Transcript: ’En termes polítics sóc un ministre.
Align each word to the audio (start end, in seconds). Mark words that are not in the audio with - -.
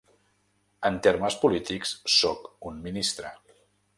’En 0.89 0.97
termes 1.07 1.37
polítics 1.43 1.93
sóc 2.15 2.49
un 2.71 2.83
ministre. 2.89 3.35